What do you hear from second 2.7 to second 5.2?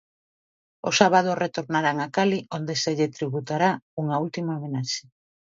se lle tributará unha última homenaxe.